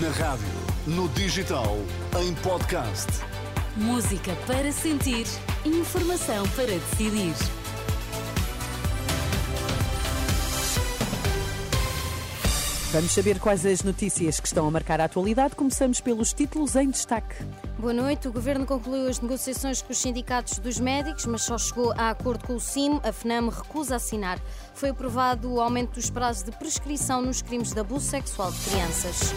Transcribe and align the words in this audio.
Na 0.00 0.08
rádio, 0.08 0.46
no 0.86 1.06
digital, 1.10 1.76
em 2.18 2.32
podcast. 2.36 3.08
Música 3.76 4.34
para 4.46 4.72
sentir, 4.72 5.26
informação 5.66 6.48
para 6.56 6.68
decidir. 6.68 7.34
Vamos 12.90 13.12
saber 13.12 13.38
quais 13.38 13.66
as 13.66 13.82
notícias 13.82 14.40
que 14.40 14.46
estão 14.46 14.66
a 14.66 14.70
marcar 14.70 14.98
a 14.98 15.04
atualidade. 15.04 15.56
Começamos 15.56 16.00
pelos 16.00 16.32
títulos 16.32 16.74
em 16.74 16.88
destaque. 16.88 17.36
Boa 17.78 17.92
noite. 17.92 18.28
O 18.28 18.32
Governo 18.32 18.64
concluiu 18.64 19.08
as 19.08 19.20
negociações 19.20 19.82
com 19.82 19.92
os 19.92 19.98
sindicatos 19.98 20.58
dos 20.58 20.80
médicos, 20.80 21.26
mas 21.26 21.42
só 21.42 21.58
chegou 21.58 21.92
a 21.98 22.10
acordo 22.10 22.46
com 22.46 22.54
o 22.54 22.60
CIM. 22.60 22.98
A 23.02 23.12
FNAM 23.12 23.50
recusa 23.50 23.96
assinar. 23.96 24.38
Foi 24.72 24.88
aprovado 24.88 25.52
o 25.52 25.60
aumento 25.60 25.96
dos 25.96 26.08
prazos 26.08 26.44
de 26.44 26.52
prescrição 26.52 27.20
nos 27.20 27.42
crimes 27.42 27.72
de 27.72 27.80
abuso 27.80 28.06
sexual 28.06 28.50
de 28.50 28.58
crianças. 28.70 29.34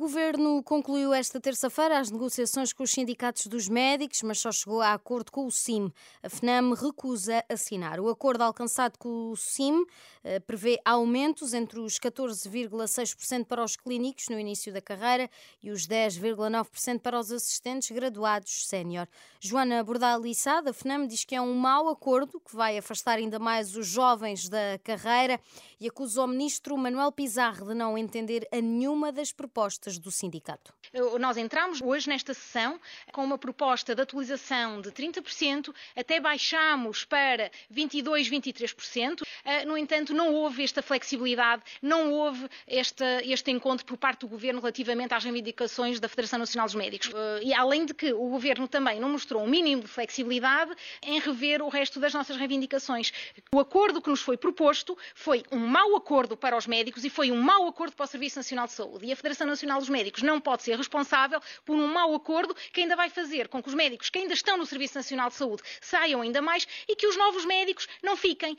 Governo 0.00 0.62
concluiu 0.62 1.12
esta 1.12 1.38
terça-feira 1.38 1.98
as 1.98 2.10
negociações 2.10 2.72
com 2.72 2.84
os 2.84 2.90
sindicatos 2.90 3.46
dos 3.48 3.68
médicos, 3.68 4.22
mas 4.22 4.38
só 4.38 4.50
chegou 4.50 4.80
a 4.80 4.94
acordo 4.94 5.30
com 5.30 5.44
o 5.44 5.50
CIM. 5.50 5.92
A 6.22 6.30
FNAM 6.30 6.72
recusa 6.72 7.44
assinar. 7.50 8.00
O 8.00 8.08
acordo 8.08 8.40
alcançado 8.40 8.96
com 8.96 9.30
o 9.30 9.36
CIM 9.36 9.84
eh, 10.24 10.40
prevê 10.40 10.80
aumentos 10.86 11.52
entre 11.52 11.78
os 11.78 11.98
14,6% 11.98 13.44
para 13.44 13.62
os 13.62 13.76
clínicos 13.76 14.30
no 14.30 14.40
início 14.40 14.72
da 14.72 14.80
carreira 14.80 15.28
e 15.62 15.70
os 15.70 15.86
10,9% 15.86 17.00
para 17.00 17.20
os 17.20 17.30
assistentes 17.30 17.90
graduados 17.90 18.68
sénior. 18.68 19.06
Joana 19.38 19.84
Bordal 19.84 20.22
Lissá, 20.22 20.62
da 20.62 20.72
FNAM, 20.72 21.06
diz 21.06 21.26
que 21.26 21.34
é 21.34 21.42
um 21.42 21.54
mau 21.54 21.90
acordo 21.90 22.40
que 22.40 22.56
vai 22.56 22.78
afastar 22.78 23.18
ainda 23.18 23.38
mais 23.38 23.76
os 23.76 23.86
jovens 23.86 24.48
da 24.48 24.78
carreira 24.82 25.38
e 25.78 25.86
acusa 25.88 26.22
o 26.22 26.26
ministro 26.26 26.78
Manuel 26.78 27.12
Pizarro 27.12 27.66
de 27.66 27.74
não 27.74 27.98
entender 27.98 28.48
a 28.50 28.62
nenhuma 28.62 29.12
das 29.12 29.30
propostas 29.30 29.89
do 29.98 30.10
sindicato. 30.10 30.72
Nós 31.18 31.36
entramos 31.36 31.80
hoje 31.80 32.08
nesta 32.08 32.34
sessão 32.34 32.80
com 33.12 33.24
uma 33.24 33.38
proposta 33.38 33.94
de 33.94 34.02
atualização 34.02 34.80
de 34.80 34.90
30%, 34.90 35.72
até 35.96 36.20
baixamos 36.20 37.04
para 37.04 37.50
22, 37.68 38.28
23%. 38.28 39.22
Ah, 39.44 39.64
no 39.64 39.76
entanto, 39.76 40.12
não 40.12 40.34
houve 40.34 40.62
esta 40.62 40.82
flexibilidade, 40.82 41.62
não 41.80 42.12
houve 42.12 42.48
este, 42.66 43.04
este 43.24 43.50
encontro 43.50 43.86
por 43.86 43.96
parte 43.96 44.20
do 44.20 44.28
Governo 44.28 44.60
relativamente 44.60 45.14
às 45.14 45.24
reivindicações 45.24 46.00
da 46.00 46.08
Federação 46.08 46.38
Nacional 46.38 46.66
dos 46.66 46.74
Médicos. 46.74 47.10
Ah, 47.14 47.40
e 47.42 47.54
além 47.54 47.86
de 47.86 47.94
que 47.94 48.12
o 48.12 48.28
Governo 48.28 48.68
também 48.68 49.00
não 49.00 49.08
mostrou 49.08 49.42
um 49.42 49.48
mínimo 49.48 49.82
de 49.82 49.88
flexibilidade 49.88 50.74
em 51.02 51.18
rever 51.20 51.62
o 51.62 51.68
resto 51.68 52.00
das 52.00 52.12
nossas 52.12 52.36
reivindicações. 52.36 53.12
O 53.52 53.60
acordo 53.60 54.02
que 54.02 54.10
nos 54.10 54.20
foi 54.20 54.36
proposto 54.36 54.96
foi 55.14 55.42
um 55.50 55.58
mau 55.58 55.96
acordo 55.96 56.36
para 56.36 56.56
os 56.56 56.66
médicos 56.66 57.04
e 57.04 57.10
foi 57.10 57.30
um 57.30 57.40
mau 57.40 57.66
acordo 57.66 57.94
para 57.94 58.04
o 58.04 58.06
Serviço 58.06 58.38
Nacional 58.38 58.66
de 58.66 58.72
Saúde. 58.72 59.06
E 59.06 59.12
a 59.12 59.16
Federação 59.16 59.46
Nacional 59.46 59.79
Nacional 59.80 59.88
Médicos 59.88 60.22
não 60.22 60.40
pode 60.40 60.62
ser 60.62 60.76
responsável 60.76 61.40
por 61.64 61.76
um 61.76 61.86
mau 61.86 62.14
acordo 62.14 62.54
que 62.54 62.80
ainda 62.80 62.96
vai 62.96 63.08
fazer 63.08 63.48
com 63.48 63.62
que 63.62 63.68
os 63.68 63.74
médicos 63.74 64.10
que 64.10 64.18
ainda 64.18 64.34
estão 64.34 64.56
no 64.58 64.66
Serviço 64.66 64.96
Nacional 64.96 65.28
de 65.28 65.36
Saúde 65.36 65.62
saiam 65.80 66.20
ainda 66.20 66.42
mais 66.42 66.66
e 66.88 66.94
que 66.94 67.06
os 67.06 67.16
novos 67.16 67.44
médicos 67.44 67.88
não 68.02 68.16
fiquem. 68.16 68.56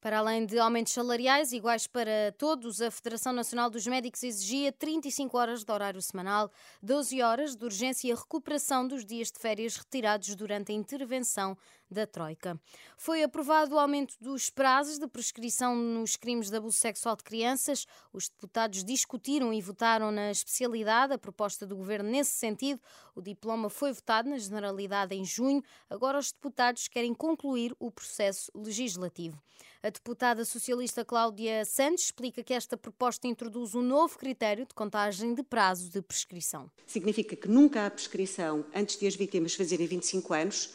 Para 0.00 0.18
além 0.18 0.46
de 0.46 0.58
aumentos 0.58 0.92
salariais 0.92 1.52
iguais 1.52 1.86
para 1.86 2.32
todos, 2.38 2.80
a 2.80 2.90
Federação 2.90 3.32
Nacional 3.32 3.68
dos 3.68 3.86
Médicos 3.86 4.22
exigia 4.22 4.70
35 4.70 5.36
horas 5.36 5.64
de 5.64 5.72
horário 5.72 6.00
semanal, 6.00 6.50
12 6.82 7.22
horas 7.22 7.56
de 7.56 7.64
urgência 7.64 8.08
e 8.08 8.14
recuperação 8.14 8.86
dos 8.86 9.04
dias 9.04 9.32
de 9.32 9.38
férias 9.38 9.76
retirados 9.76 10.34
durante 10.36 10.70
a 10.70 10.74
intervenção 10.74 11.56
da 11.90 12.06
Troika. 12.06 12.60
Foi 12.96 13.22
aprovado 13.22 13.74
o 13.74 13.78
aumento 13.78 14.14
dos 14.20 14.50
prazos 14.50 14.98
de 14.98 15.06
prescrição 15.06 15.74
nos 15.76 16.16
crimes 16.16 16.50
de 16.50 16.56
abuso 16.56 16.76
sexual 16.76 17.16
de 17.16 17.24
crianças. 17.24 17.86
Os 18.12 18.28
deputados 18.28 18.84
discutiram 18.84 19.52
e 19.52 19.60
votaram 19.60 20.10
na 20.10 20.30
especialidade 20.30 21.12
a 21.12 21.18
proposta 21.18 21.66
do 21.66 21.76
governo 21.76 22.10
nesse 22.10 22.32
sentido. 22.32 22.80
O 23.14 23.22
diploma 23.22 23.70
foi 23.70 23.92
votado 23.92 24.28
na 24.28 24.38
generalidade 24.38 25.14
em 25.14 25.24
junho. 25.24 25.62
Agora 25.88 26.18
os 26.18 26.32
deputados 26.32 26.88
querem 26.88 27.14
concluir 27.14 27.74
o 27.78 27.90
processo 27.90 28.50
legislativo. 28.54 29.40
A 29.82 29.90
deputada 29.90 30.44
socialista 30.44 31.04
Cláudia 31.04 31.64
Santos 31.64 32.06
explica 32.06 32.42
que 32.42 32.52
esta 32.52 32.76
proposta 32.76 33.28
introduz 33.28 33.74
um 33.74 33.82
novo 33.82 34.18
critério 34.18 34.66
de 34.66 34.74
contagem 34.74 35.34
de 35.34 35.42
prazo 35.42 35.90
de 35.90 36.02
prescrição. 36.02 36.68
Significa 36.86 37.36
que 37.36 37.46
nunca 37.46 37.86
há 37.86 37.90
prescrição 37.90 38.64
antes 38.74 38.98
de 38.98 39.06
as 39.06 39.14
vítimas 39.14 39.54
fazerem 39.54 39.86
25 39.86 40.34
anos, 40.34 40.74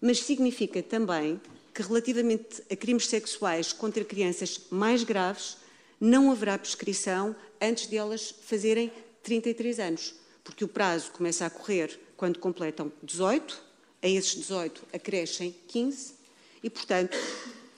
mas 0.00 0.22
significa 0.22 0.82
também 0.82 1.40
que, 1.72 1.82
relativamente 1.82 2.62
a 2.70 2.76
crimes 2.76 3.06
sexuais 3.06 3.72
contra 3.72 4.04
crianças 4.04 4.62
mais 4.70 5.04
graves, 5.04 5.58
não 6.00 6.30
haverá 6.30 6.58
prescrição 6.58 7.34
antes 7.60 7.86
de 7.86 7.96
elas 7.96 8.34
fazerem 8.42 8.92
33 9.22 9.80
anos, 9.80 10.14
porque 10.44 10.64
o 10.64 10.68
prazo 10.68 11.10
começa 11.10 11.44
a 11.44 11.50
correr 11.50 11.98
quando 12.16 12.38
completam 12.38 12.92
18, 13.02 13.62
a 14.02 14.08
esses 14.08 14.34
18 14.34 14.84
acrescem 14.92 15.54
15 15.68 16.14
e, 16.62 16.70
portanto, 16.70 17.16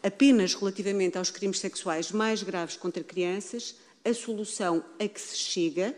apenas 0.02 0.54
relativamente 0.54 1.18
aos 1.18 1.30
crimes 1.30 1.58
sexuais 1.58 2.12
mais 2.12 2.42
graves 2.42 2.76
contra 2.76 3.02
crianças, 3.02 3.76
a 4.04 4.14
solução 4.14 4.84
a 4.98 5.08
que 5.08 5.20
se 5.20 5.36
chega 5.36 5.94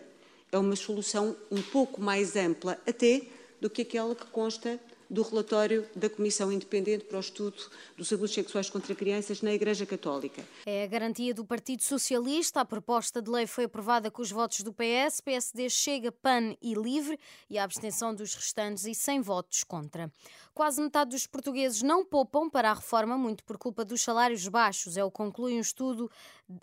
é 0.53 0.59
uma 0.59 0.77
solução 0.77 1.37
um 1.51 1.63
pouco 1.63 2.01
mais 2.01 2.35
ampla 2.37 2.81
até 2.87 3.23
do 3.61 3.71
que 3.71 3.83
aquela 3.83 4.15
que 4.15 4.27
consta 4.27 4.81
do 5.11 5.23
relatório 5.23 5.85
da 5.95 6.09
Comissão 6.09 6.53
Independente 6.53 7.05
para 7.05 7.17
o 7.17 7.21
Estudo 7.21 7.57
dos 7.97 8.13
Abusos 8.13 8.33
Sexuais 8.33 8.71
contra 8.71 8.95
Crianças 8.95 9.43
na 9.43 9.53
Igreja 9.53 9.85
Católica. 9.85 10.45
É 10.65 10.85
a 10.85 10.87
garantia 10.87 11.35
do 11.35 11.45
Partido 11.45 11.83
Socialista. 11.83 12.61
A 12.61 12.65
proposta 12.65 13.21
de 13.21 13.29
lei 13.29 13.47
foi 13.47 13.65
aprovada 13.65 14.09
com 14.09 14.23
os 14.23 14.31
votos 14.31 14.61
do 14.61 14.73
PS, 14.73 15.21
PSD, 15.21 15.69
Chega, 15.69 16.13
PAN 16.13 16.55
e 16.63 16.75
Livre 16.75 17.19
e 17.49 17.59
a 17.59 17.65
abstenção 17.65 18.15
dos 18.15 18.35
restantes 18.35 18.85
e 18.85 18.95
sem 18.95 19.21
votos 19.21 19.65
contra. 19.65 20.13
Quase 20.55 20.81
metade 20.81 21.11
dos 21.11 21.27
portugueses 21.27 21.83
não 21.83 22.05
poupam 22.05 22.49
para 22.49 22.71
a 22.71 22.75
reforma, 22.75 23.19
muito 23.19 23.43
por 23.43 23.59
culpa 23.59 23.85
dos 23.85 24.03
salários 24.03 24.47
baixos. 24.47 24.97
É 24.97 25.03
o 25.03 25.11
que 25.11 25.17
conclui 25.17 25.55
um 25.55 25.61
estudo 25.61 26.11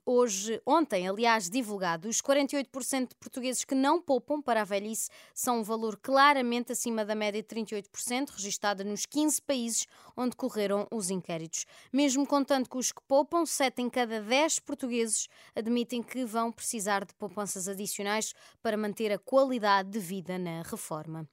hoje, 0.06 0.62
ontem, 0.66 1.08
aliás, 1.08 1.50
divulgado. 1.50 2.08
Os 2.08 2.22
48% 2.22 3.10
de 3.10 3.16
portugueses 3.16 3.64
que 3.64 3.76
não 3.76 4.02
poupam 4.02 4.42
para 4.42 4.62
a 4.62 4.64
velhice 4.64 5.10
são 5.34 5.60
um 5.60 5.64
valor 5.64 5.98
claramente 5.98 6.72
acima 6.72 7.06
da 7.06 7.16
média 7.16 7.42
de 7.42 7.48
38%, 7.48 8.37
registada 8.38 8.84
nos 8.84 9.06
15 9.06 9.42
países 9.42 9.88
onde 10.16 10.36
correram 10.36 10.88
os 10.92 11.10
inquéritos. 11.10 11.66
Mesmo 11.92 12.26
contando 12.26 12.70
com 12.70 12.78
os 12.78 12.92
que 12.92 13.02
poupam, 13.08 13.46
7 13.46 13.82
em 13.82 13.90
cada 13.90 14.22
10 14.22 14.60
portugueses 14.60 15.28
admitem 15.56 16.04
que 16.04 16.24
vão 16.24 16.52
precisar 16.52 17.04
de 17.04 17.14
poupanças 17.16 17.68
adicionais 17.68 18.34
para 18.62 18.78
manter 18.78 19.12
a 19.12 19.18
qualidade 19.18 19.90
de 19.90 20.00
vida 20.00 20.38
na 20.38 20.62
reforma. 20.62 21.28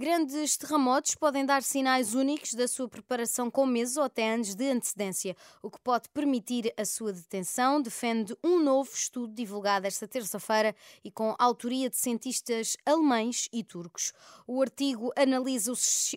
Grandes 0.00 0.56
terremotos 0.56 1.16
podem 1.16 1.44
dar 1.44 1.60
sinais 1.60 2.14
únicos 2.14 2.54
da 2.54 2.68
sua 2.68 2.88
preparação 2.88 3.50
com 3.50 3.66
meses 3.66 3.96
ou 3.96 4.04
até 4.04 4.32
anos 4.32 4.54
de 4.54 4.70
antecedência, 4.70 5.36
o 5.60 5.68
que 5.68 5.80
pode 5.80 6.08
permitir 6.10 6.72
a 6.76 6.84
sua 6.84 7.12
detenção, 7.12 7.82
defende 7.82 8.32
um 8.44 8.62
novo 8.62 8.88
estudo 8.94 9.34
divulgado 9.34 9.88
esta 9.88 10.06
terça-feira 10.06 10.72
e 11.02 11.10
com 11.10 11.34
autoria 11.36 11.90
de 11.90 11.96
cientistas 11.96 12.76
alemães 12.86 13.48
e 13.52 13.64
turcos. 13.64 14.12
O 14.46 14.62
artigo 14.62 15.10
analisa 15.16 15.72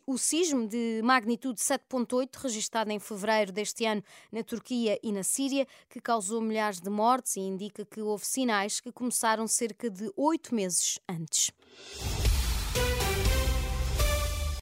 o 0.06 0.16
sismo 0.16 0.68
de 0.68 1.02
magnitude 1.04 1.60
7.8 1.60 2.36
registado 2.36 2.92
em 2.92 3.00
fevereiro 3.00 3.52
deste 3.52 3.84
ano 3.88 4.04
na 4.32 4.44
Turquia 4.44 5.00
e 5.02 5.12
na 5.12 5.24
Síria, 5.24 5.68
que 5.90 6.00
causou 6.00 6.40
milhares 6.40 6.80
de 6.80 6.90
mortes 6.92 7.36
e 7.36 7.40
indica 7.40 7.84
que 7.84 8.00
houve 8.00 8.28
sinais 8.28 8.80
que 8.80 8.92
começaram 8.92 9.48
cerca 9.48 9.90
de 9.90 10.14
oito 10.16 10.54
meses 10.54 11.00
antes. 11.10 11.52